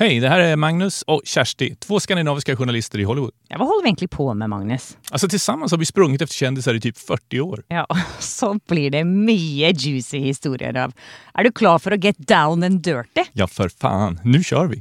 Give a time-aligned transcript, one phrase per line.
[0.00, 3.34] Hej, det här är Magnus och Kersti, två skandinaviska journalister i Hollywood.
[3.48, 4.96] Ja, hva holder vi egentlig på med, Magnus?
[5.10, 7.64] Alltså tillsammans har vi sprungit efter kändisar i typ 40 år.
[7.68, 7.86] Ja,
[8.18, 10.94] så blir det mye juicy historier av.
[11.34, 13.26] Er du klar for å get down and dirty?
[13.32, 14.20] Ja, för fan.
[14.24, 14.80] Nu kör vi!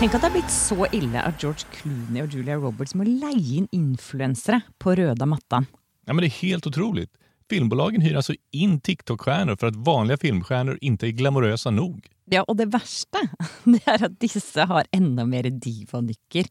[0.00, 3.62] Tenk at det er blitt så ille at George Clooney og Julia Roberts må leie
[3.62, 5.70] inn influensere på røda mattan.
[6.06, 7.14] Ja, men det er helt otroligt.
[7.50, 12.06] Filmbolagen hyr alltså in TikTok-stjärnor för att vanliga filmstjärnor inte är glamorösa nog.
[12.24, 13.22] Ja, og det verste
[13.64, 16.44] det er at disse har enda mer divanykker,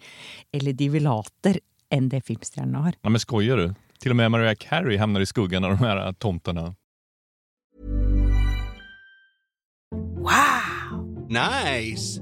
[0.54, 1.60] eller divilater,
[1.94, 2.98] enn det filmstjernene har.
[3.02, 3.68] Ja, men Skojer du?
[4.02, 6.74] Til og med Mariah Carey havner i skuggen av de her tomtene.
[10.18, 11.06] Wow!
[11.30, 12.22] Nice.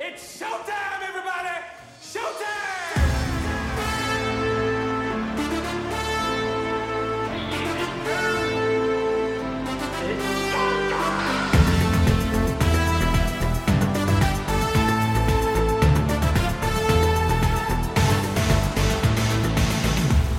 [0.00, 1.58] It's showtime, everybody!
[2.00, 4.00] Showtime!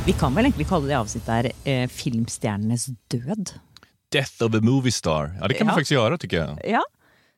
[0.06, 3.52] Vi kan vel egentlig kalle det avsnittet her eh, Filmstjernenes død.
[4.12, 5.30] Death of a movie star.
[5.40, 5.72] Ja, det kan Ja.
[5.72, 6.58] vi faktisk gjøre, tykker jeg.
[6.74, 6.82] Ja,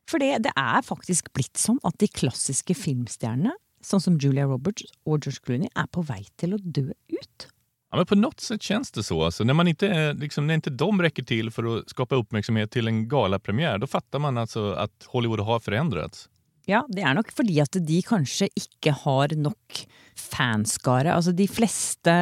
[0.10, 4.86] for det, det er faktisk blitt sånn at de klassiske filmstjernene, sånn som Julia Roberts
[5.04, 7.48] og George Clooney, er på vei til å dø ut.
[7.94, 9.24] Ja, men på något sätt känns det så.
[9.24, 12.88] Alltså, när, man inte, liksom, när inte de räcker till för att skapa uppmärksamhet till
[12.88, 16.30] en galapremiär, då fattar man alltså att Hollywood har förändrats.
[16.66, 19.82] Ja, det er nok fordi at de kanskje ikke har nok
[20.16, 21.12] fanskare.
[21.12, 22.14] Altså de fleste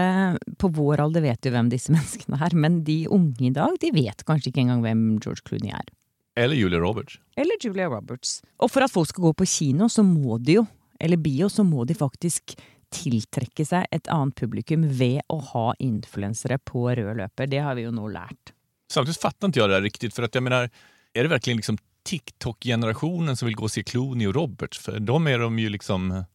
[0.58, 3.92] på vår alder vet jo hvem disse menneskene er, men de unge i dag, de
[3.94, 5.86] vet kanskje ikke engang hvem George Clooney er.
[6.36, 7.20] Eller Julia Roberts.
[7.36, 8.42] Eller Julia Roberts.
[8.64, 10.66] Og for at folk skal gå på kino, så må de jo,
[11.02, 12.56] eller bio, så må de faktisk
[12.92, 17.48] tiltrekke seg et annet publikum ved å ha influensere på rød løper.
[17.52, 18.54] Det har vi jo nå lært.
[18.92, 20.12] Samtidig fatter ikke jeg det riktig.
[20.14, 20.70] for at jeg mener,
[21.16, 21.78] Er det virkelig liksom
[22.08, 24.78] TikTok-generasjonen som vil gå og se Clooney og Roberts?
[24.80, 26.26] For de er de jo liksom,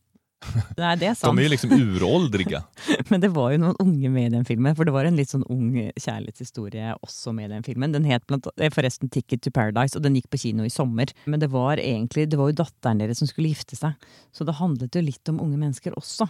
[0.80, 1.36] Nei, det er sant.
[1.36, 2.62] De er liksom uråldrige.
[3.10, 5.32] Men det var jo noen unge med i den filmen, for det var en litt
[5.32, 7.94] sånn ung kjærlighetshistorie også med i den filmen.
[7.96, 11.12] Den het blant, eh, forresten Ticket to Paradise, og den gikk på kino i sommer.
[11.26, 13.96] Men det var egentlig, det var jo datteren deres som skulle gifte seg,
[14.34, 16.28] så det handlet jo litt om unge mennesker også.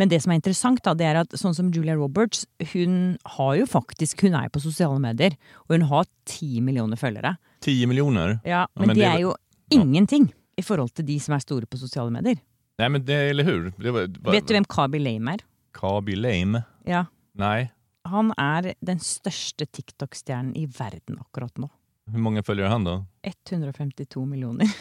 [0.00, 3.56] Men det som er interessant, da, det er at sånn som Julia Roberts, hun har
[3.58, 5.36] jo faktisk Hun er jo på sosiale medier,
[5.68, 7.36] og hun har ti millioner følgere.
[7.62, 8.40] 10 millioner?
[8.44, 11.34] Ja, Ja, men, men det det er jo jo ingenting i forhold til de som
[11.36, 12.40] er store på sosiale medier.
[12.80, 13.72] Nej men det, eller hur?
[13.76, 15.44] Det var, var, Vet du hvem Kabi Lame er?
[15.76, 16.64] Kabi Lame?
[16.88, 17.06] Ja,
[17.38, 17.70] Nei.
[18.10, 21.68] Han er den største TikTok-stjernen i verden akkurat nå.
[22.10, 22.96] Hvor mange følger han da?
[23.22, 24.72] 152 millioner.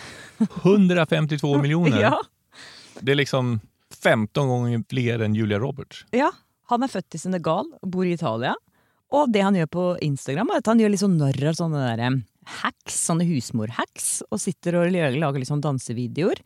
[0.63, 2.01] 152 millioner?!
[2.01, 2.15] Ja.
[2.99, 3.59] Det er liksom
[3.93, 6.05] 15 ganger flere enn Julia Roberts.
[6.15, 6.31] ja.
[6.71, 8.53] Han er født i Senegal og bor i Italia.
[9.11, 12.03] Og det han gjør på Instagram, er at han gjør sånn narr av sånne der
[12.05, 12.13] eh,
[12.61, 16.39] hacks, sånne husmor-hacks, og sitter og lager, sånn dansevideoer.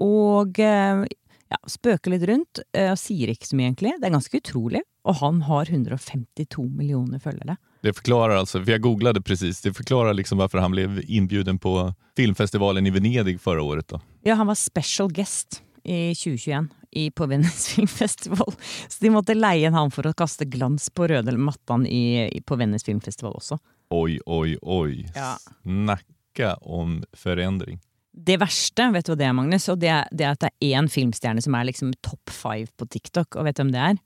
[0.00, 1.04] Og eh,
[1.52, 3.94] ja, spøker litt rundt, eh, og sier ikke så mye egentlig.
[4.00, 4.82] Det er ganske utrolig.
[5.02, 7.56] Og han har 152 millioner følgere.
[7.82, 11.92] Det förklarar alltså, för googlet det precis, det forklarer liksom hvorfor han ble inbjuden på
[12.16, 13.88] filmfestivalen i Venedig forrige året.
[13.88, 14.00] Da.
[14.22, 18.54] Ja, han var special guest i 2021 i, på Venice Filmfestival.
[18.88, 22.56] Så de måtte leie inn han for å kaste glans på røde mattan i, på
[22.60, 23.58] Venice Filmfestival også.
[23.90, 25.02] Oi, oi, oi.
[25.16, 25.34] Ja.
[25.62, 27.80] Snacka om förändring.
[28.12, 29.66] Det verste, vet du hva det er, Magnus?
[29.72, 32.68] Og det er, det er at det er én filmstjerne som er liksom topp five
[32.76, 33.38] på TikTok.
[33.40, 34.00] Og vet du hvem det er?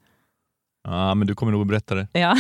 [0.86, 2.06] Ja, men du kommer nog berette det.
[2.14, 2.34] Ja,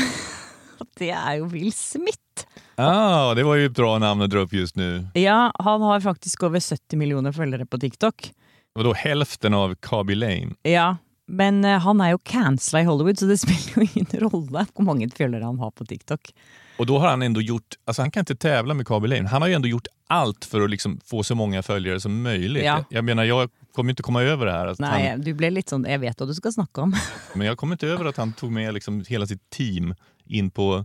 [1.00, 2.46] det er jo Will Smith.
[2.78, 5.08] Ah, det var jo bra navn å dra opp just nu.
[5.18, 8.28] Ja, han har faktisk over 70 millioner følgere på TikTok.
[8.30, 10.54] Det var då hälften av Kaby Lane?
[10.62, 10.96] Ja,
[11.26, 14.86] men eh, han er jo cancela i Hollywood, så det spiller jo ingen rolle hvor
[14.86, 16.30] mange følgere han har på TikTok.
[16.78, 19.28] Och då har han ändå gjort, alltså han kan inte tävla med Kabi Lane.
[19.28, 22.64] Han har ju ändå gjort allt för att liksom få så många följare som möjligt.
[22.64, 22.84] Ja.
[22.90, 24.76] Jag menar, jag kommer inte komma över det här.
[24.78, 26.94] Nei, han, du ble litt sånn Jeg vet hva du skal snakke om.
[27.34, 29.94] men jag kommer inte över att han tog med liksom hela sitt team
[30.24, 30.76] in på,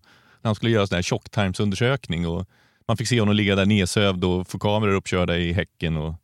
[0.42, 2.48] när han skulle göra sån här tjocktarmsundersökning och
[2.88, 5.98] man fick se honom ligga där nedsövd och få kameror uppkörda i häcken.
[5.98, 6.16] Och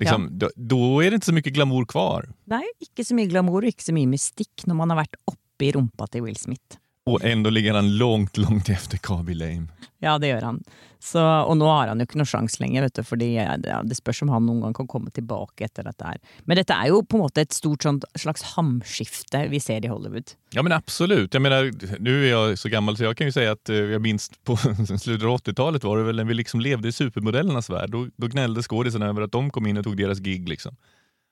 [0.00, 2.28] liksom, då, då är det inte så mycket glamour kvar.
[2.44, 5.16] Nej, inte så mye glamour og ikke så mye mystikk når man har vært
[5.62, 6.78] i rumpa til Will Smith.
[7.08, 9.66] Och ändå ligger han långt, långt efter Kabi Lame.
[9.98, 10.62] Ja, det gjør han.
[11.00, 13.96] Så, og nå har han jo ikke noe sjanse lenger, vet du, fordi ja, det,
[13.98, 16.18] spørs om han noen gang kan komme tilbake etter dette her.
[16.44, 19.90] Men dette er jo på en måte et stort sånt, slags hamskifte vi ser i
[19.90, 20.34] Hollywood.
[20.54, 21.30] Ja men absolut.
[21.34, 21.70] Jeg mener,
[22.02, 24.58] Nå er jeg så gammel, så jeg kan jo si at jeg minst på
[25.04, 28.10] slutten av 80-tallet var det vel da vi liksom levde i supermodellenes verden.
[28.10, 28.66] Da då gnällde
[29.08, 30.48] over at de kom inn og tog deres gig.
[30.50, 30.74] Liksom.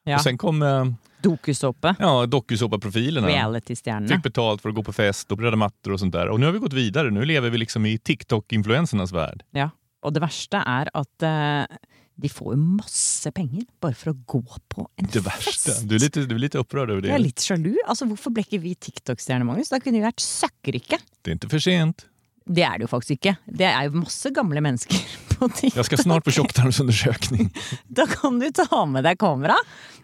[0.07, 0.17] Ja.
[0.17, 0.85] Och sen kom eh,
[1.23, 1.97] Dokusåpa.
[1.99, 3.27] ja, dokusåpaprofilerna.
[3.29, 4.09] Reality-stjärnorna.
[4.09, 6.29] Fick betalt för att gå på fest och bredda mattor och sånt där.
[6.29, 7.11] Och nu har vi gått vidare.
[7.11, 9.43] Nu lever vi liksom i TikTok-influensernas värld.
[9.51, 9.71] Ja.
[10.07, 11.77] Og det verste er at eh,
[12.17, 15.51] de får jo masse penger bare for å gå på en Det värsta.
[15.51, 15.89] fest.
[15.89, 17.09] Du är lite, du är lite upprörd över det.
[17.09, 17.73] Jeg er litt sjalu.
[17.89, 19.69] Altså, Hvorfor ble ikke vi TikTok-stjerner, Magnus?
[19.73, 20.99] Da kunne vi vært søkkrike.
[21.23, 22.07] Det är inte för sent.
[22.47, 23.37] Det er det jo faktisk ikke.
[23.51, 24.99] Det er jo masse gamle mennesker
[25.37, 25.77] på TikTok.
[25.81, 27.49] Jeg skal snart på tjukktarmsundersøkning.
[27.99, 29.57] Da kan du ta med deg kamera.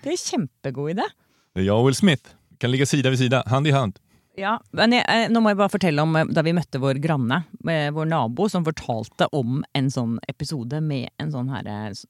[0.03, 1.07] Det er en kjempegod idé.
[1.55, 2.33] Det er jeg og Will Smith.
[2.63, 3.99] Kan ligge side ved side, hand i hand.
[4.39, 6.97] Ja, men jeg, eh, Nå må jeg bare fortelle om eh, da vi møtte vår
[7.05, 11.91] granne, eh, vår nabo, som fortalte om en sånn episode med en sånn her eh,
[11.93, 12.07] s-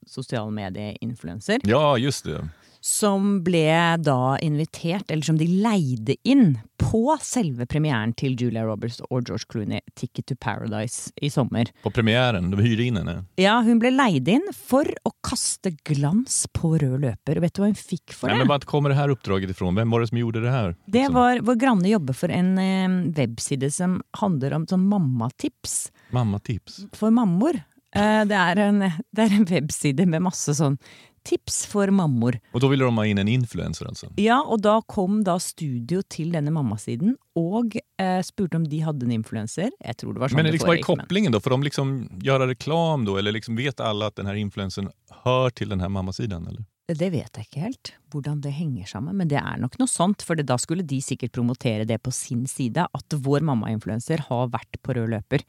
[1.67, 2.39] Ja, just det.
[2.83, 3.69] Som ble
[4.03, 9.47] da invitert, eller som de leide inn, på selve premieren til Julia Roberts og George
[9.53, 11.71] Clooney, 'Ticket to Paradise', i sommer.
[11.85, 12.51] På premieren?
[12.51, 13.15] de hyrde inn henne.
[13.39, 17.39] Ja, hun ble leid inn for å kaste glans på rød løper.
[17.41, 18.35] Vet du hva hun fikk for det?
[18.35, 19.79] Nei, men hva kommer det her oppdraget ifrån?
[19.79, 20.75] Hvem var det som gjorde det her?
[20.91, 21.15] Det Liksom.
[21.15, 26.83] var Vår granne jobber for en eh, webside som handler om sånn mammatips Mammatips.
[26.93, 27.55] for mammor.
[27.95, 28.79] Eh, det, er en,
[29.13, 30.79] det er en webside med masse sånn
[31.25, 32.39] tips for mammor.
[32.53, 34.09] Og da ville de ha inn en influencer Altså.
[34.21, 39.07] Ja, og da kom da studio til denne mammasiden og eh, spurte om de hadde
[39.07, 39.71] en influenser.
[39.85, 41.41] Jeg tror det var sånn Men det liksom, men- kopplingen då?
[41.41, 43.17] Får de liksom gjør reklam da?
[43.19, 44.91] Eller liksom vet alle at denne influenseren
[45.25, 46.47] hører til denne mammasiden?
[46.49, 46.65] Eller?
[46.93, 50.21] Det vet jeg ikke helt, hvordan det henger sammen, men det er nok noe sånt,
[50.27, 54.81] for da skulle de sikkert promotere det på sin side, at vår mammainfluenser har vært
[54.83, 55.45] på rød løper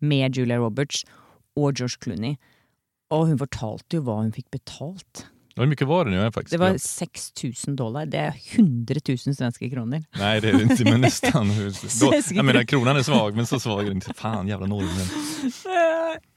[0.00, 1.04] med Julia Roberts
[1.54, 2.38] og George Clooney.
[3.10, 5.26] Og hun fortalte jo hva hun fikk betalt.
[5.58, 6.14] Hvor mye var den?
[6.14, 6.52] jo faktisk?
[6.54, 6.84] Det var glömt.
[6.86, 8.06] 6000 dollar.
[8.08, 10.04] Det er 100 000 svenske kroner.
[10.16, 11.50] Nei, det er det ikke, men nesten.
[12.38, 14.14] Jeg mener, kronen er svak, men så svak er den ikke.
[14.16, 15.10] Faen, jævla nordmenn.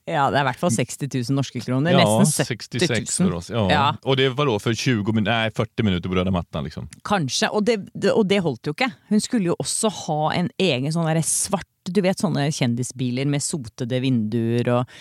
[0.03, 1.95] Ja, det er i hvert fall 60 000 norske kroner.
[1.95, 3.29] Ja, Nesten 70 66 000.
[3.29, 3.49] för oss.
[3.53, 3.63] Ja.
[3.71, 3.85] Ja.
[4.03, 6.89] Og det var da for 20 min- nei, 40 minutter på røde matten, Liksom.
[7.07, 7.77] Kanskje, og det,
[8.11, 8.91] og det holdt jo ikke.
[9.13, 13.99] Hun skulle jo også ha en egen sånn svart Du vet sånne kjendisbiler med sotede
[14.03, 14.93] vinduer og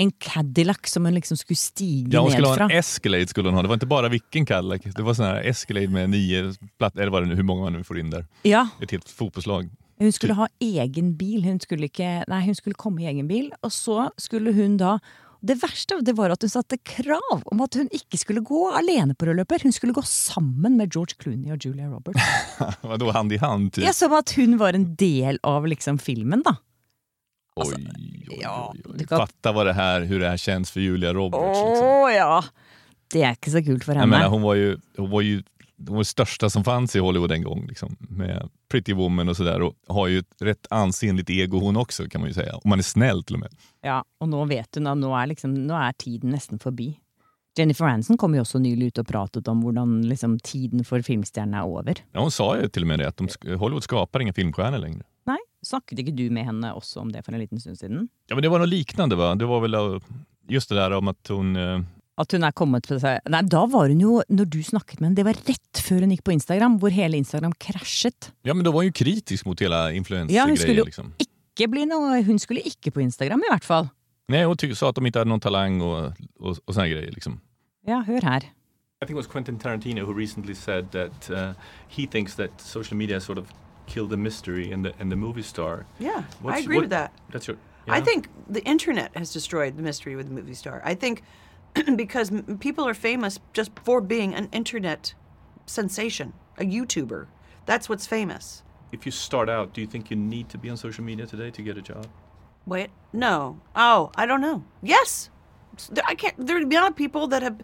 [0.00, 2.68] en Cadillac som hun liksom skulle stige Ja, hun ned skulle ha fra.
[2.70, 3.28] en Escalade.
[3.28, 3.62] Skulle hun ha.
[3.66, 4.86] Det var ikke bare hvilken Cadillac.
[4.96, 7.84] Det var sånn her Escalade med nio plattor, eller var det hvor mange man nu
[7.84, 8.24] får inn der.
[8.48, 9.68] Ja, Et helt fotballag.
[10.00, 11.42] hun skulle ha egen bil.
[11.44, 14.98] Hun skulle ikke Nei, hun skulle komme i egen bil, og så skulle hun da
[15.42, 19.14] det verste det var at hun satte krav om at hun ikke skulle gå alene
[19.16, 19.62] på rødløper.
[19.64, 22.20] Hun skulle gå sammen med George Clooney og Julia Roberts.
[22.90, 23.70] Vadå, hand i hand?
[23.72, 23.84] Typ.
[23.86, 26.56] Ja, Som at hun var en del av liksom filmen, da.
[27.60, 29.04] Altså, oi, oi, oi.
[29.08, 31.58] kan- Fatta hva det her, hvordan det her kjennes for Julia Roberts.
[31.58, 32.14] Å Liksom.
[32.14, 32.40] ja!
[33.10, 34.06] Det er ikke så kult for henne.
[34.12, 35.40] menar, hun var jo, hun var ju
[35.86, 37.66] hon var det största som fanns i Hollywood en gång.
[37.66, 39.62] Liksom, med Pretty Woman och sådär.
[39.62, 42.54] Och har ju ett rätt ansenligt ego hon också kan man ju säga.
[42.54, 43.50] Om man är snäll till och med.
[43.80, 46.98] Ja, Og nå vet hun at nå er, liksom, nu är tiden nesten forbi.
[47.58, 51.62] Jennifer Aniston kom jo også nylig ut og pratet om hvordan liksom, tiden for filmstjernene
[51.62, 52.02] er over.
[52.12, 55.02] Ja, hon sa ju till och med det, att de, Hollywood skapar inga filmstjärnor längre.
[55.26, 58.08] Nei, Snakket ikke du med henne også om det for en liten stund siden?
[58.28, 59.34] Ja, men det var något liknande va?
[59.34, 60.00] Det var väl uh,
[60.48, 61.56] just det där om att hon...
[62.20, 65.10] At hun er kommet på seg Nei, da var hun jo, når du snakket med
[65.10, 68.30] henne, det var rett før hun gikk på Instagram, hvor hele Instagram krasjet.
[68.44, 70.28] Ja, men da var hun jo kritisk mot hele liksom.
[70.34, 71.14] Ja, hun skulle liksom.
[71.22, 73.90] ikke bli noe Hun skulle ikke på Instagram, i hvert fall.
[74.30, 77.40] Nei, hun sa at de ikke hadde noe talent og, og, og sånne greier, Liksom.
[77.88, 78.44] Ja, hør her.
[79.00, 81.54] I think it was Quentin Tarantino who recently said that uh,
[81.88, 83.46] he thinks that social media sort of
[83.86, 85.86] killed the mystery and the and the movie star.
[85.98, 87.12] Yeah, What's- I agree what- with that.
[87.32, 87.56] That's your.
[87.88, 90.82] I think the internet has destroyed the mystery with the movie star.
[90.84, 91.22] I think
[91.96, 95.14] because people are famous just for being an internet
[95.66, 97.26] sensation, a YouTuber.
[97.66, 98.62] That's what's famous.
[98.92, 101.50] if you start out, do you think you need to be on social media today
[101.50, 102.06] to get a job?
[102.66, 103.60] Wait, no.
[103.76, 104.64] Oh, I don't know.
[104.82, 105.30] Yes.
[106.04, 106.34] I can't.
[106.46, 107.58] There are a lot of people that have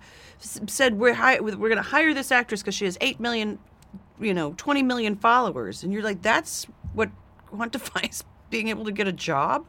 [0.68, 3.58] said we're hi- we're going to hire this actress because she has eight million,
[4.20, 7.10] you know, twenty million followers, and you're like, that's what
[7.52, 9.66] quantifies being able to get a job.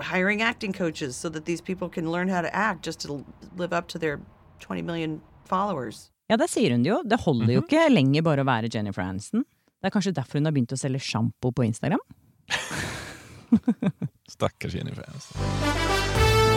[0.00, 3.24] Hiring acting coaches so that these people can learn how to act just to
[3.56, 4.20] live up to their
[4.60, 6.10] twenty million followers.
[6.30, 7.02] Ja, det sier hun jo.
[7.02, 7.52] Det holder Mhm.
[7.54, 9.44] jo ikke lenger bare å være Jennifer Aniston.
[9.82, 12.00] Det er kanskje derfor hun har begynt å selge sjampo på Instagram?
[14.28, 16.48] Stakkars Jennifer Aniston.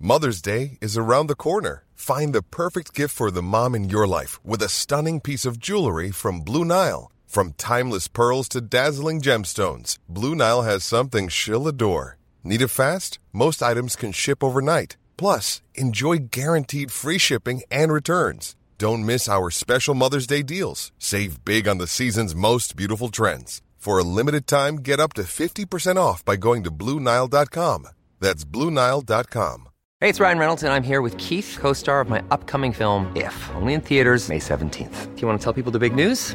[0.00, 1.84] Mother's Day is around the corner.
[1.94, 5.58] Find the perfect gift for the mom in your life with a stunning piece of
[5.58, 7.10] jewelry from Blue Nile.
[7.28, 12.16] From timeless pearls to dazzling gemstones, Blue Nile has something she'll adore.
[12.42, 13.18] Need it fast?
[13.34, 14.96] Most items can ship overnight.
[15.18, 18.56] Plus, enjoy guaranteed free shipping and returns.
[18.78, 20.90] Don't miss our special Mother's Day deals.
[20.98, 23.60] Save big on the season's most beautiful trends.
[23.76, 27.88] For a limited time, get up to 50% off by going to BlueNile.com.
[28.20, 29.68] That's BlueNile.com.
[30.00, 33.12] Hey, it's Ryan Reynolds, and I'm here with Keith, co star of my upcoming film,
[33.14, 35.14] If, only in theaters, May 17th.
[35.14, 36.34] Do you want to tell people the big news?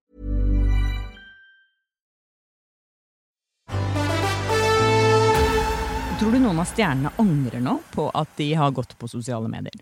[6.21, 9.79] Tror du noen av stjernene angrer nå på at de har gått på sosiale medier?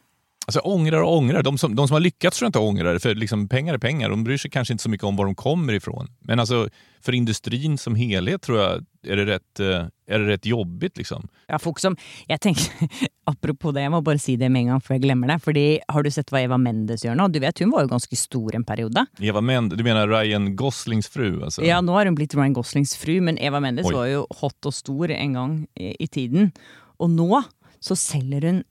[0.50, 1.44] Alltså ångrar och ångrar.
[1.44, 4.10] De som, de som har lyckats tror jag inte ångrar för liksom, pengar är pengar.
[4.10, 6.08] De bryr sig kanske inte så mycket om var de kommer ifrån.
[6.20, 6.70] Men alltså,
[7.02, 10.98] för industrin som helhet tror jag är det rätt, eh, är det rätt jobbigt.
[10.98, 11.28] Liksom.
[11.48, 12.64] Ja, folk som, jeg tenker,
[13.30, 15.38] Apropos det, jeg må bare si det med en gang før jeg glemmer det.
[15.46, 17.28] Fordi Har du sett hva Eva Mendes gjør nå?
[17.30, 19.06] Du vet Hun var jo ganske stor en periode.
[19.22, 21.44] Eva Mendes, du menar Ryan Goslings fru?
[21.44, 21.62] Alltså.
[21.62, 23.94] Ja, Nå har hun blitt Ryan Goslings fru, men Eva Mendes Oi.
[23.94, 26.50] var jo hot og stor en gang i, i tiden.
[26.98, 27.44] Og nå
[27.80, 28.64] så selger hun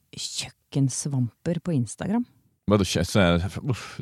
[0.69, 2.25] kjøkkensvamper på Instagram.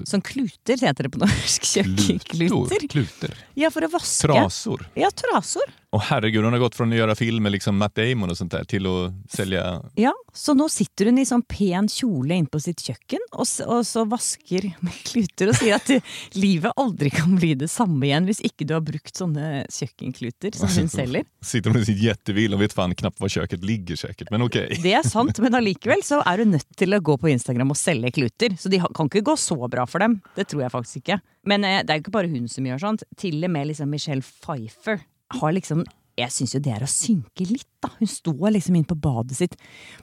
[0.05, 1.63] Sånn kluter heter det på norsk.
[1.73, 2.89] Kjøkkenkluter.
[2.91, 3.35] Kluter.
[3.55, 4.27] Ja, for å vaske.
[4.27, 4.83] Trasor.
[4.99, 5.71] Ja, trasor.
[5.91, 8.53] Och herregud, hun har gått fra å gjøre film med liksom Matt Damon og sånt
[8.53, 8.95] der, til å
[9.31, 9.61] selge
[10.01, 13.81] Ja, Så nå sitter hun i sånn pen kjole inne på sitt kjøkken og, og
[13.87, 15.93] så vasker med kluter og sier at
[16.37, 20.73] livet aldri kan bli det samme igjen hvis ikke du har brukt sånne kjøkkenkluter som
[20.75, 21.25] hun selger.
[21.53, 24.59] Sitter hun i sitt jettehvil og vet faen knappt hvor kjøkkenet ligger säkert, men ok.
[24.83, 27.79] Det er sant, men allikevel så er hun nødt til å gå på Instagram og
[27.81, 28.59] selge kluter.
[28.59, 30.19] Så de kan ikke gå så bra for dem.
[30.37, 31.21] Det tror jeg faktisk ikke.
[31.47, 33.07] Men eh, det er jo ikke bare hun som gjør sånt.
[33.19, 35.05] Til og med liksom Michelle Pfeiffer
[35.41, 35.85] har liksom
[36.17, 37.91] jeg syns jo det er å synke litt, da.
[37.99, 39.57] Hun står liksom inn på badet sitt.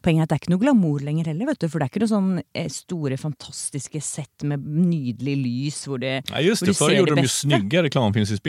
[0.06, 1.68] Poenget er at det er ikke noe glamour lenger heller, vet du.
[1.72, 6.14] For det er ikke noe sånn eh, store, fantastiske sett med nydelig lys hvor det
[6.30, 7.82] Ja, just hvor det, Før ser gjorde de jo snygge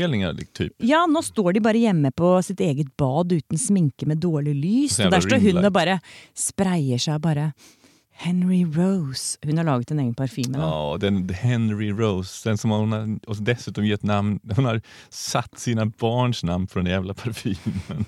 [0.04, 0.34] snygga.
[0.54, 0.74] Typ.
[0.84, 5.00] Ja, nå står de bare hjemme på sitt eget bad uten sminke med dårlig lys.
[5.00, 5.96] Og der står hun og bare
[6.36, 7.48] sprayer seg bare
[8.16, 9.38] Henry Rose.
[9.42, 10.58] Hun har laget en egen parfyme.
[10.58, 15.58] Ja, den Henry Rose, den som hun har och dessutom gett namn, hon har satt
[15.58, 18.06] sina barns namn på den jävla parfymen.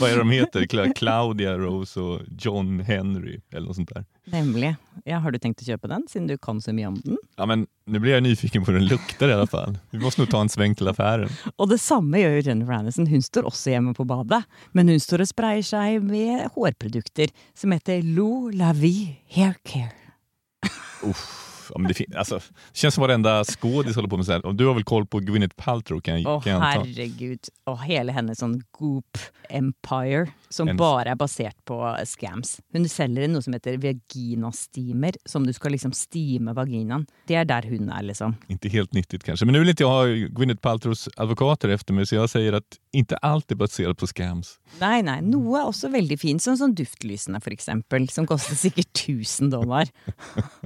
[0.00, 0.92] Vad är de heter?
[0.94, 4.04] Claudia Rose och John Henry eller något sånt där.
[4.24, 4.74] Nemlig.
[5.04, 7.18] Ja, har du tenkt å kjøpe den, siden du kan så mye om den?
[7.36, 9.78] Ja, men nu blir jag nyfiken på hur den luktar i alla fall.
[9.90, 11.28] Vi måste nog ta en sväng till affären.
[11.56, 13.06] Og det samme gjør jo Jennifer Aniston.
[13.06, 17.74] Hun står også hjemme på badet, men hun står og sprayer seg med hårprodukter som
[17.76, 19.92] heter Lou La Vie Hair Care.
[21.04, 22.38] Uff, ja, men det, fin- alltså,
[22.72, 25.54] det känns som varenda skådis håller på med sånt du har väl koll på Gwyneth
[25.56, 26.80] Paltrow kan, Å, jag- kan jag anta?
[26.84, 27.48] herregud.
[27.66, 29.18] Og hele hennes sånn Goop
[29.50, 32.60] Empire, som En- bare er basert på scams.
[32.72, 37.06] Hun selger noe som heter vaginasteamer, som du skal liksom stime vaginaen.
[37.26, 38.36] Det er der hun er, liksom.
[38.48, 39.44] Inte helt nyttigt kanske.
[39.46, 42.78] Men nu vill inte jag ha Gwyneth Paltrows advokater efter mig så jag säger att
[42.92, 44.58] inte allt är baserat på scams.
[44.80, 48.90] Nei, nei, noe er også veldig fint, sånn som duftlysene for eksempel, som koster sikkert
[48.94, 49.88] 1000 dollar.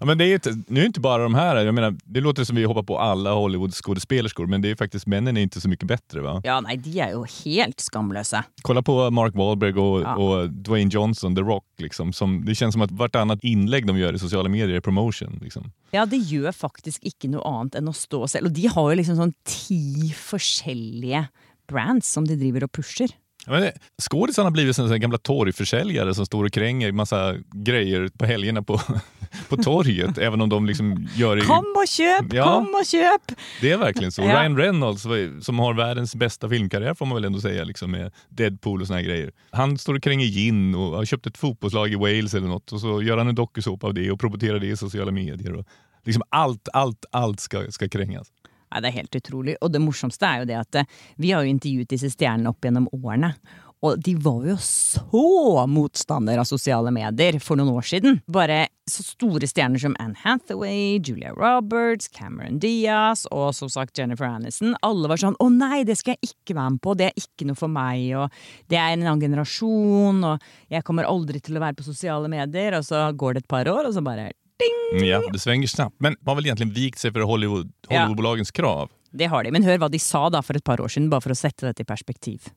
[0.00, 1.94] Ja, men det är ju inte, nu är det inte bara de här, jag menar,
[2.04, 5.60] det låter som vi hoppar på alla Hollywood-skådespelerskor men det är faktiskt, männen är inte
[5.60, 6.40] så mycket bättre va?
[6.44, 8.42] Ja, nei, de er jo helt skamløse.
[8.62, 10.14] Kolla på Mark Wahlberg och, Ja.
[10.16, 11.64] och Dwayne Johnson, The Rock.
[11.78, 15.38] Liksom, som, det känns som att vartannat inlägg de gör i sociala medier är promotion.
[15.42, 15.72] Liksom.
[15.90, 18.46] Ja, de gjør faktisk ikke noe annet enn å stå selv.
[18.50, 21.26] Og de har jo liksom sånn ti forskjellige
[21.68, 23.12] brands som de driver og pusher.
[23.46, 23.70] Men
[24.02, 28.80] Skådisarna har blivit såna gamla torgförsäljare som står och kränger massa grejer på helgerna på,
[29.48, 30.18] på torget.
[30.18, 31.42] även om de liksom gör det...
[31.42, 32.32] Kom og kjøp!
[32.32, 32.44] Ja.
[32.44, 33.32] Kom og kjøp!
[33.60, 34.22] Det är verkligen så.
[34.22, 34.40] Ja.
[34.40, 35.06] Ryan Reynolds
[35.46, 39.02] som har världens bästa filmkarriär får man väl ändå säga liksom med Deadpool och såna
[39.02, 39.32] grejer.
[39.50, 42.80] Han står och kränger gin och har köpt ett fotbollslag i Wales eller något och
[42.80, 45.54] så gör han en dokusåpa av det och promoterar det i sociala medier.
[45.54, 45.66] Och
[46.04, 48.28] liksom allt, allt, allt ska, ska krängas.
[48.70, 49.56] Nei, Det er helt utrolig.
[49.60, 52.62] Og det morsomste er jo det at eh, vi har jo intervjuet disse stjernene opp
[52.64, 53.34] gjennom årene.
[53.80, 58.18] Og de var jo så motstander av sosiale medier for noen år siden.
[58.28, 64.28] Bare så store stjerner som Anne Hathaway, Julia Roberts, Cameron Diaz og som sagt Jennifer
[64.28, 64.76] Aniston.
[64.84, 66.96] Alle var sånn 'Å nei, det skal jeg ikke være med på.
[66.96, 68.30] Det er ikke noe for meg.' Og
[68.68, 72.76] 'Det er en annen generasjon', og 'Jeg kommer aldri til å være på sosiale medier'.
[72.76, 75.08] Og så går det et par år, og så bare Ding!
[75.08, 75.96] Ja, det svänger snabbt.
[75.98, 77.98] Men man har väl egentligen vikt sig för Hollywood, Ja.
[77.98, 78.90] Hollywoodbolagens krav?
[79.10, 79.50] Det har de.
[79.50, 81.66] Men hør hva de sa da for et par år siden, bare for å sette
[81.66, 82.50] dette i perspektiv.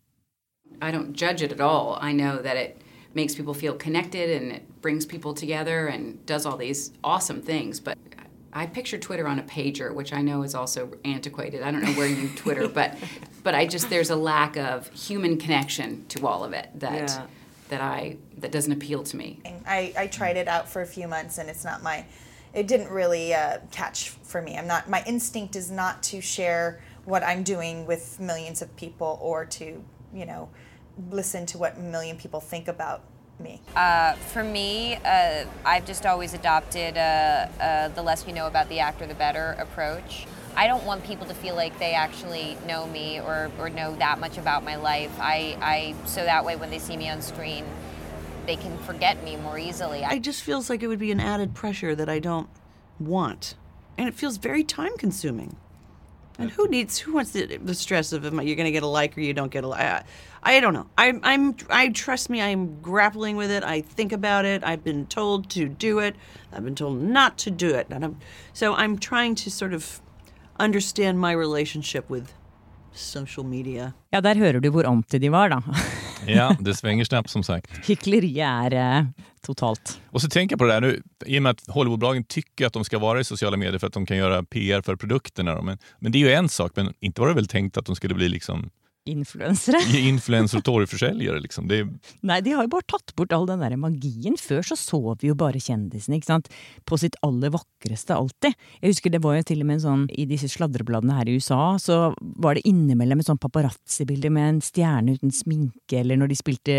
[0.81, 1.97] I don't judge it at all.
[2.09, 2.77] I know that it
[3.13, 7.79] makes people feel connected and it brings people together and does all these awesome things.
[7.79, 7.97] But
[8.53, 11.61] I picture Twitter on a pager, which I know is also antiquated.
[11.63, 12.91] I don't know where you Twitter, but
[13.43, 17.25] but I just there's a lack of human connection to all of it that Yeah.
[17.73, 19.39] That I that doesn't appeal to me.
[19.65, 22.05] I, I tried it out for a few months and it's not my
[22.53, 26.79] it didn't really uh, catch for me i'm not my instinct is not to share
[27.05, 30.49] what i'm doing with millions of people or to you know
[31.09, 33.01] listen to what a million people think about
[33.39, 37.01] me Uh, for me, uh, I've just always adopted uh,
[37.59, 40.27] uh, the less you know about the actor, the better approach.
[40.55, 44.19] I don't want people to feel like they actually know me or, or know that
[44.19, 45.11] much about my life.
[45.19, 47.65] I, I so that way when they see me on screen,
[48.45, 50.03] they can forget me more easily.
[50.03, 52.49] I, It just feels like it would be an added pressure that I don't
[52.99, 53.55] want,
[53.97, 55.55] and it feels very time consuming.
[56.37, 59.15] And who needs who wants the, the stress of you're going to get a like
[59.17, 59.79] or you don't get a like?
[59.79, 60.03] I,
[60.43, 60.87] I don't know.
[60.97, 62.41] I'm I'm I trust me.
[62.41, 63.63] I'm grappling with it.
[63.63, 64.63] I think about it.
[64.63, 66.15] I've been told to do it.
[66.51, 67.87] I've been told not to do it.
[67.89, 68.17] And I'm,
[68.51, 70.01] so I'm trying to sort of
[70.63, 72.31] understand my relationship with
[72.93, 73.91] social media.
[74.13, 75.61] Ja, der hører du hvor anti de var, da.
[76.27, 77.67] Ja, det svinger snabbt som sagt.
[77.83, 79.07] Hykleriet er eh,
[79.43, 79.97] totalt.
[80.15, 82.73] Og så tenker jeg på det der, nu, i og med att Hollywoodbolagen tykker at
[82.73, 85.55] de skal være i sosiale medier for at de kan gjøre PR for produktene.
[85.61, 87.95] Men, men det er jo en sak, men ikke var det vel tenkt at de
[87.95, 88.69] skulle bli liksom
[89.09, 89.81] Influensere.
[90.13, 91.67] Influenser og torgforselgere, Liksom.
[91.67, 91.81] Det
[92.23, 94.37] Nei, de har jo bare tatt bort all den der magien.
[94.39, 96.47] Før så så vi jo bare kjendisene, ikke sant.
[96.87, 98.55] På sitt aller vakreste, alltid.
[98.79, 101.35] Jeg husker det var jo til og med en sånn I disse sladrebladene her i
[101.35, 106.31] USA, så var det innimellom et sånn paparazzi-bilde med en stjerne uten sminke, eller når
[106.31, 106.77] de spilte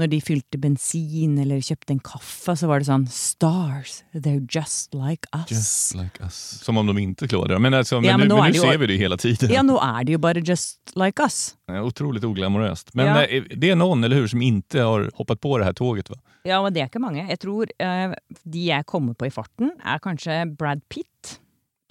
[0.00, 4.94] Når de fylte bensin eller kjøpte en kaffe, så var det sånn Stars, they're just
[4.96, 5.50] like us.
[5.52, 6.38] just like us.
[6.64, 7.60] Som om de ikke klarer det.
[7.60, 9.52] Men, altså, men, Ja, men nå men nå ser vi det hele tiden.
[9.52, 11.57] Ja, nå er det jo bare just like us.
[11.68, 12.94] Ja, Otroligt oglamoröst.
[12.94, 13.24] Men Ja.
[13.24, 16.16] eh, det är någon, eller hur, som inte har hoppat på det här tåget va?
[16.42, 17.26] Ja, men det er ikke mange.
[17.28, 21.40] Jeg tror uh, de jeg kommer på i farten, er kanskje Brad Pitt,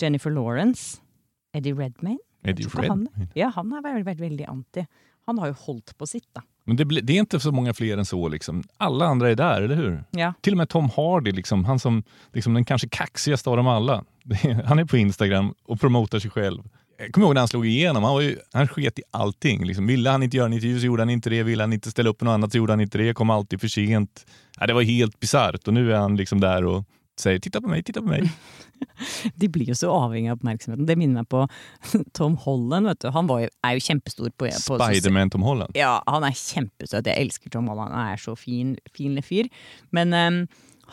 [0.01, 0.98] Jennifer Lawrence,
[1.53, 2.19] Eddie Redmayne.
[2.43, 3.27] Eddie han- Redmayne.
[3.36, 4.85] Ja, han har vært, vært veldig anti.
[5.27, 6.42] Han har jo holdt på sitt, da.
[6.66, 8.27] Men det, det är inte så många fler än så.
[8.27, 8.63] Liksom.
[8.77, 10.03] Alla andra är där, eller hur?
[10.11, 10.33] Ja.
[10.42, 14.03] Till och med Tom Hardy, liksom, han som liksom, den kanske kaxigaste av dem alla.
[14.66, 16.63] Han är på Instagram och promotar sig själv.
[17.00, 19.66] Jag kommer ihåg när han slog igenom, han, var ju, han sket i allting.
[19.66, 19.88] Liksom.
[19.88, 22.10] Ville han inte göra en intervju så gjorde han inte det, ville han inte ställa
[22.10, 24.25] upp något annat så gjorde han inte det, kom alltid för sent.
[24.60, 26.83] Ja, det var helt bisarrt och nu är han liksom där och
[27.20, 28.31] säger titta på mig, titta på mig.
[29.36, 30.86] De blir jo så avhengig av oppmerksomheten.
[30.86, 31.48] Det minner meg på
[32.14, 32.88] Tom Holland.
[32.88, 33.10] vet du.
[33.10, 35.77] Han jo, er jo kjempestor på, på Spiderman Tom Holland.
[35.77, 37.07] Ja, han er kjempesøt.
[37.07, 37.94] Jeg elsker Tom Holland.
[37.94, 39.50] Han er så fin, fin fyr.
[39.90, 40.40] Men ehm,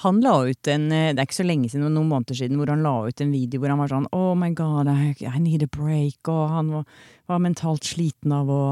[0.03, 2.73] han la ut en eh, Det er ikke så lenge siden, noen måneder siden, hvor
[2.73, 5.63] han la ut en video hvor han var sånn Oh my god, I, I need
[5.63, 6.21] a break.
[6.31, 6.99] Og han var,
[7.31, 8.65] var mentalt sliten av å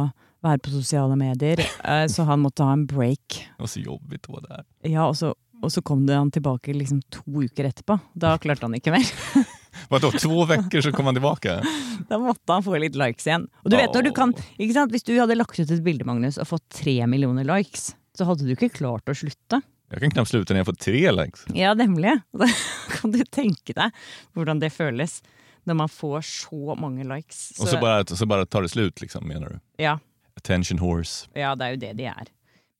[0.42, 1.62] være på sosiale medier.
[1.90, 3.40] eh, så han måtte ha en break.
[3.62, 4.66] Og så jobbigt hun der.
[4.88, 8.00] Ja, og så, og så kom det han tilbake liksom to uker etterpå.
[8.18, 9.06] Da klarte han ikke mer.
[9.88, 11.60] Var det to uker, så kom han tilbake?
[12.10, 13.46] Da måtte han få litt likes igjen.
[13.62, 14.92] Og du vet når du kan, ikke sant?
[14.92, 18.44] Hvis du hadde lagt ut et bilde Magnus, og fått tre millioner likes, så hadde
[18.44, 19.62] du ikke klart å slutte.
[19.92, 21.44] Jag kan knapt sluta når jeg får tre likes.
[21.54, 22.14] Ja, nemlig.
[22.32, 22.48] Da
[22.96, 25.20] kan du tenke deg hvordan det føles
[25.68, 27.52] når man får så mange likes.
[27.60, 29.60] Og så bare, så bare tar det slut, liksom, mener du?
[29.84, 29.98] ja,
[30.36, 31.28] Attention horse.
[31.36, 32.30] ja, det er jo det de er.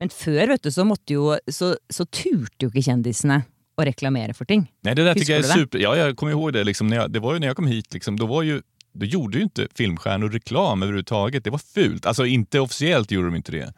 [0.01, 3.42] Men før vet du, så, jo, så, så turte jo ikke kjendisene
[3.79, 4.64] å reklamere for ting.
[4.83, 5.83] Nei, det der Husker jeg er super...
[5.85, 6.64] Ja, jeg kommer ihåg det.
[6.66, 8.59] Liksom, jag, det var jo når jeg kom hit, liksom, da var jo
[8.92, 11.44] då gjorde ju inte filmstjärnor reklam överhuvudtaget.
[11.44, 12.07] Det var fult.
[12.07, 13.72] Alltså inte officiellt gjorde de inte det.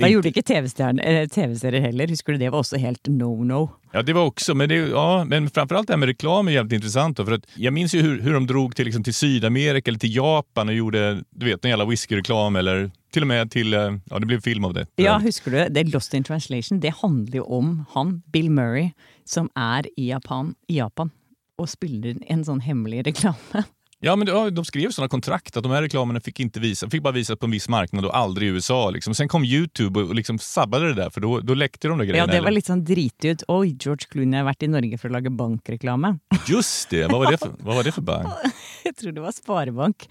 [0.00, 2.08] Da gjorde ikke TV-stjerne- eh, TV-serier heller.
[2.08, 3.68] Husker du det var også helt no-no?
[3.92, 6.72] Ja, det var også, men, det, ja, men framförallt det här med reklam är jävligt
[6.72, 7.16] intressant.
[7.16, 9.98] Då, för att jag minns ju hur, hur de drog till, liksom, till Sydamerika eller
[9.98, 13.98] till Japan och gjorde du vet, en jävla whiskyreklam eller til og med till, eh,
[14.10, 14.86] ja det ble film av det.
[14.96, 15.84] Ja, husker du det?
[15.92, 18.90] Lost in Translation det handler jo om han, Bill Murray,
[19.24, 21.10] som er i Japan, i Japan
[21.58, 23.64] og spiller en sånn hemmelig reklame.
[24.04, 27.02] Ja, men ja, de skrev sådana kontrakt att de här reklamerna fick inte visa, fick
[27.02, 28.90] bara visas på en viss marknad och aldrig i USA.
[28.90, 29.14] Liksom.
[29.14, 32.26] Sen kom Youtube och liksom sabbade det där, för då, då läckte de där Ja,
[32.26, 33.44] det var litt sånn dritut.
[33.48, 36.16] Oi, George Clooney har vært i Norge for å lage bankreklame.
[36.50, 38.50] Just det, vad var det för, vad var det för bank?
[38.84, 40.08] Jeg tror det var Sparebank.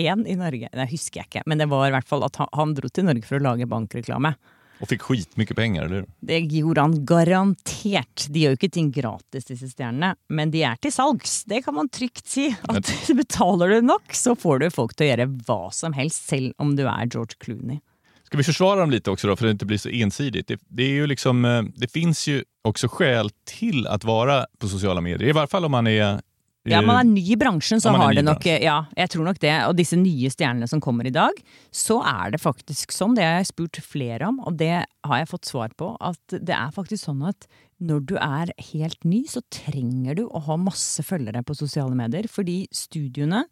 [0.00, 2.50] Én i Norge, det husker jeg ikke, men det var i hvert fall at han,
[2.52, 4.34] han dro til Norge for å lage bankreklame.
[4.80, 6.06] Och fick skitmycket pengar, eller?
[6.20, 8.26] Det gjorde han garantert.
[8.28, 11.42] De gjør jo ikke ting gratis, disse stjernene, men de er til salgs.
[11.44, 12.48] Det kan man trygt si.
[12.68, 16.54] At Betaler du nok, så får du folk til å gjøre hva som helst, selv
[16.58, 17.82] om du er George Clooney.
[18.30, 20.48] Ska vi försvara dem litt också då, för att det inte blir så ensidigt?
[20.48, 24.68] Det, det, är ju liksom, eh, det finns ju också skäl till att vara på
[24.68, 26.20] sociala medier, i varje fall om man är
[26.68, 29.38] Ja, man er ny i bransjen, så Ja, har det nok Ja, jeg tror nok
[29.40, 29.54] det.
[29.64, 31.32] Og disse nye stjernene som kommer i dag,
[31.72, 33.14] så er det faktisk sånn.
[33.16, 35.94] Det har jeg spurt flere om, og det har jeg fått svar på.
[36.00, 37.48] At det er faktisk sånn at
[37.80, 42.28] når du er helt ny, så trenger du å ha masse følgere på sosiale medier.
[42.28, 43.46] Fordi studioene,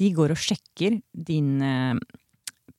[0.00, 2.00] de går og sjekker din eh,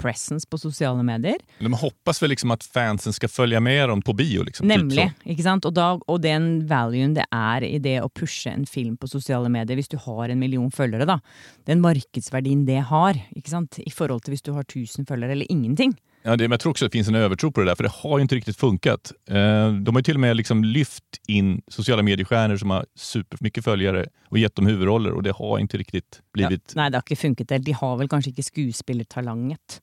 [0.05, 1.41] presence på sosiale medier.
[1.59, 4.45] De hoppas vel liksom at fansen skal følge med dem på bio.
[4.45, 5.09] Liksom, Nemlig.
[5.09, 5.65] Typ, ikke sant?
[5.65, 9.49] Og, da, og den valuen det er i det å pushe en film på sosiale
[9.51, 11.19] medier, hvis du har en million følgere, da.
[11.67, 13.79] Den markedsverdien det har, ikke sant?
[13.81, 15.95] i forhold til hvis du har 1000 følgere eller ingenting.
[16.25, 17.93] Ja, det, men jeg tror også det finnes en overtro på det der, for det
[17.99, 19.11] har jo ikke riktig funket.
[19.29, 23.61] Eh, de har jo til og med liksom lyft inn sosiale mediestjerner som har supermye
[23.61, 26.01] følgere, og gett dem huvudroller og det har ikke riktig
[26.33, 26.73] blivit...
[26.73, 27.67] Ja, nei, det har ikke funket helt.
[27.67, 29.77] De har vel kanskje ikke skuespillertalenget.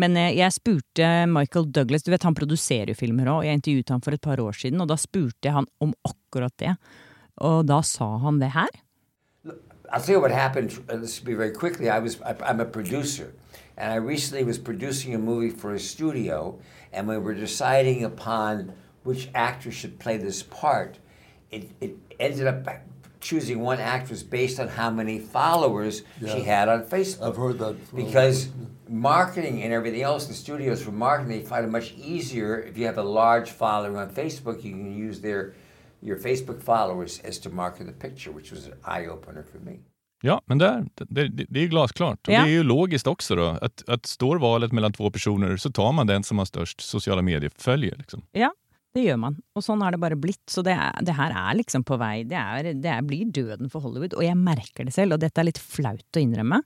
[0.00, 3.92] Men eh, jeg spurte Michael Douglas, du vet han produserer jo filmer òg, jeg intervjuet
[3.94, 6.76] han for et par år siden, og da spurte jeg han om akkurat det.
[7.44, 8.70] Og da sa han det her.
[9.92, 10.70] I'll tell you what happened.
[10.88, 11.88] Uh, this will be very quickly.
[11.88, 13.32] I was I'm a producer,
[13.76, 16.60] and I recently was producing a movie for a studio,
[16.92, 20.98] and we were deciding upon which actor should play this part.
[21.50, 22.68] It, it ended up
[23.20, 27.28] choosing one actress based on how many followers she had on Facebook.
[27.28, 27.74] I've heard that.
[27.88, 28.48] from- Because
[28.88, 32.86] marketing and everything else, the studios for marketing, they find it much easier if you
[32.86, 34.64] have a large following on Facebook.
[34.64, 35.52] You can use their
[36.02, 39.76] your Facebook followers as to market the picture, which was an eye opener for me.
[40.22, 42.28] Ja, men där, det, det, det är ju glasklart.
[42.28, 42.40] Och Ja.
[42.42, 43.34] Det är ju logiskt också.
[43.36, 43.44] då.
[43.62, 47.22] Att, att står valet mellan två personer så tar man den som har störst sociala
[47.22, 47.94] medier-följe.
[47.98, 48.22] Liksom.
[48.32, 48.52] Ja,
[48.96, 49.36] det gjør man.
[49.54, 50.42] Og sånn er det bare blitt.
[50.50, 52.24] Så det, er, det her er liksom på vei.
[52.28, 54.16] Det, er, det er, blir døden for Hollywood.
[54.18, 56.62] Og jeg merker det selv, og dette er litt flaut å innrømme,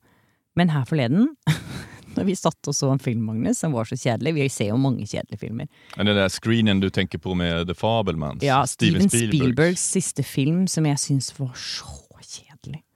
[0.54, 1.32] men her forleden
[2.14, 4.78] når vi satt og så en film, Magnus, som var så kjedelig Vi ser jo
[4.80, 5.68] mange kjedelige filmer.
[5.98, 9.34] Men det der screenen du tenker på med The Fabelmans, Ja, Steven, Spielbergs.
[9.34, 12.03] Spielbergs siste film som jeg syns var så.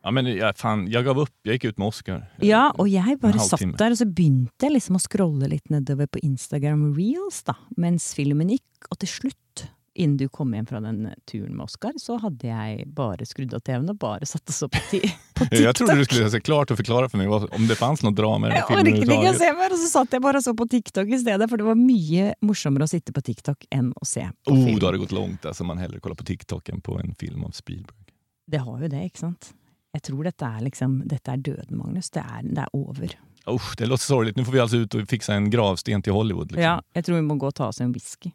[0.08, 1.32] Ja, men jeg, fan, jeg gav opp.
[1.44, 2.22] Jeg gikk ut med Oscar.
[2.40, 6.08] Ja, og jeg bare satt der, og så begynte jeg liksom å scrolle litt nedover
[6.08, 9.66] på Instagram Reels, da, mens filmen gikk, og til slutt,
[9.98, 13.60] innen du kom hjem fra den turen med Oscar, så hadde jeg bare skrudd av
[13.66, 15.60] TV-en og bare satt og så på, på TikTok.
[15.60, 18.48] jeg trodde du skulle se klart og forklare for meg om det fanns noe drama
[18.48, 20.56] i den Jeg filmen orket å se mer, og så satt jeg bare og så
[20.56, 24.08] på TikTok i stedet, for det var mye morsommere å sitte på TikTok enn å
[24.08, 24.80] se på Oh, film.
[24.80, 25.68] Da har det gått langt, altså.
[25.68, 28.14] man heller kollar på TikTok enn på en film av Spielberg.
[28.48, 29.52] Det har jo det, ikke sant?
[29.96, 32.10] Jeg tror dette er liksom, dette er døden, Magnus.
[32.14, 33.14] Det er, det er over.
[33.48, 34.36] Usch, det låter sorgligt.
[34.36, 36.52] Nu får vi alltså ut och fixa en gravsten till Hollywood.
[36.52, 36.62] Liksom.
[36.62, 38.30] Ja, jeg tror vi må gå og ta oss en whisky.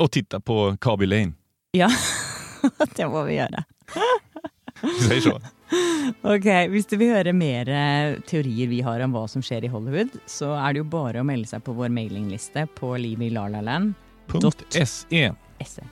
[0.00, 1.34] Og titta på Kaby Lane.
[1.76, 1.90] Ja,
[2.96, 3.64] det må vi gjøre.
[4.82, 5.36] Vi sier så.
[6.24, 9.70] Ok, Hvis du vil høre mer eh, teorier vi har om hva som skjer i
[9.72, 13.94] Hollywood, så er det jo bare å melde seg på vår mailingliste på livilalaland.
[14.32, 14.84] Punkt SE.
[15.64, 15.86] SE.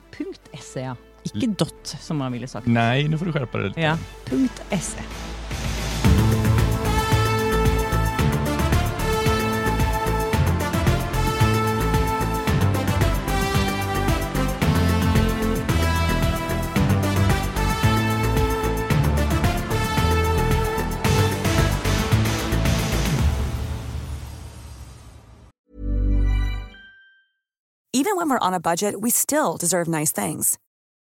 [0.59, 0.95] SE, ja.
[1.23, 2.67] Ikke dot, som man ville sagt.
[2.67, 3.81] Nej, nu får du skärpa dig lite.
[3.81, 5.03] Ja, punkt SE.
[27.95, 30.57] Even when we're on a budget, we still deserve nice things.